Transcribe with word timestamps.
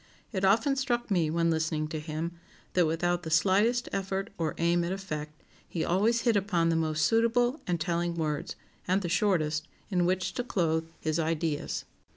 It 0.31 0.43
often 0.43 0.75
struck 0.75 1.11
me, 1.11 1.29
when 1.29 1.51
listening 1.51 1.87
to 1.89 1.99
him, 1.99 2.31
that 2.73 2.87
without 2.87 3.21
the 3.21 3.29
slightest 3.29 3.87
effort 3.93 4.31
or 4.35 4.55
aim 4.57 4.83
at 4.83 4.91
effect, 4.91 5.43
he 5.69 5.85
always 5.85 6.21
hit 6.21 6.35
upon 6.35 6.69
the 6.69 6.75
most 6.75 7.05
suitable 7.05 7.61
and 7.67 7.79
telling 7.79 8.15
words, 8.15 8.55
(and 8.87 9.03
the 9.03 9.09
shortest), 9.09 9.67
in 9.91 10.07
which 10.07 10.33
to 10.33 10.43
clothe 10.43 10.87
his 11.01 11.19
ideas. 11.19 11.85